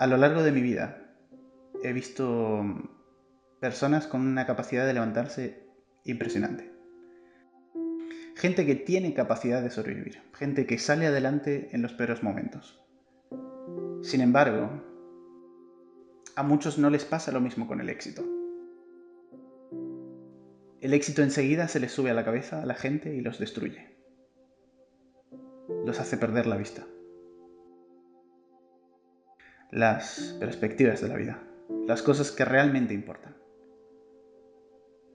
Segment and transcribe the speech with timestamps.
[0.00, 0.96] A lo largo de mi vida
[1.84, 2.64] he visto
[3.60, 5.68] personas con una capacidad de levantarse
[6.04, 6.72] impresionante.
[8.34, 12.82] Gente que tiene capacidad de sobrevivir, gente que sale adelante en los peores momentos.
[14.00, 14.70] Sin embargo,
[16.34, 18.24] a muchos no les pasa lo mismo con el éxito.
[20.80, 23.98] El éxito enseguida se les sube a la cabeza a la gente y los destruye.
[25.84, 26.86] Los hace perder la vista.
[29.70, 31.42] Las perspectivas de la vida,
[31.86, 33.36] las cosas que realmente importan,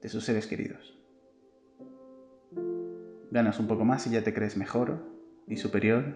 [0.02, 0.98] de sus seres queridos.
[3.32, 5.04] Ganas un poco más y ya te crees mejor
[5.46, 6.16] y superior,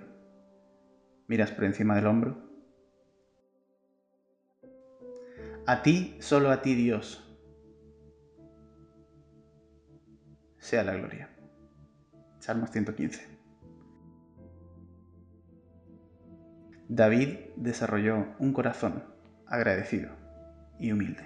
[1.28, 2.38] miras por encima del hombro.
[5.66, 7.30] A ti, solo a ti Dios,
[10.60, 11.30] sea la gloria.
[12.40, 13.39] Salmos 115.
[16.92, 19.04] David desarrolló un corazón
[19.46, 20.10] agradecido
[20.80, 21.24] y humilde.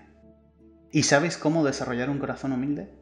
[0.92, 2.94] ¿Y sabes cómo desarrollar un corazón humilde?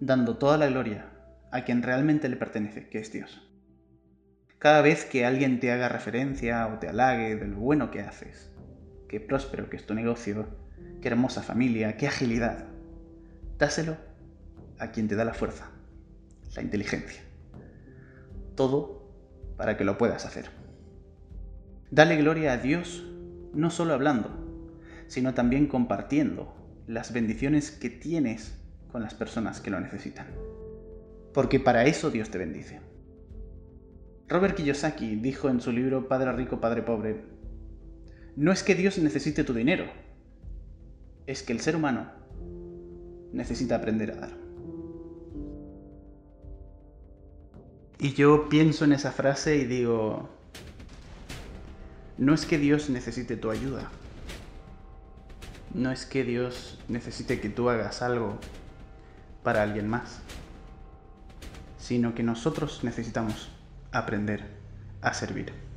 [0.00, 1.12] Dando toda la gloria
[1.52, 3.48] a quien realmente le pertenece, que es Dios.
[4.58, 8.50] Cada vez que alguien te haga referencia o te halague de lo bueno que haces,
[9.08, 10.48] qué próspero que es tu negocio,
[11.00, 12.64] qué hermosa familia, qué agilidad,
[13.58, 13.96] dáselo
[14.80, 15.70] a quien te da la fuerza,
[16.56, 17.22] la inteligencia.
[18.56, 19.08] Todo
[19.56, 20.61] para que lo puedas hacer.
[21.92, 23.04] Dale gloria a Dios
[23.52, 24.30] no solo hablando,
[25.08, 26.50] sino también compartiendo
[26.86, 28.58] las bendiciones que tienes
[28.90, 30.26] con las personas que lo necesitan.
[31.34, 32.80] Porque para eso Dios te bendice.
[34.26, 37.26] Robert Kiyosaki dijo en su libro Padre Rico, Padre Pobre,
[38.36, 39.84] no es que Dios necesite tu dinero,
[41.26, 42.10] es que el ser humano
[43.34, 44.30] necesita aprender a dar.
[47.98, 50.41] Y yo pienso en esa frase y digo,
[52.18, 53.90] no es que Dios necesite tu ayuda.
[55.74, 58.38] No es que Dios necesite que tú hagas algo
[59.42, 60.20] para alguien más.
[61.78, 63.50] Sino que nosotros necesitamos
[63.90, 64.46] aprender
[65.00, 65.71] a servir.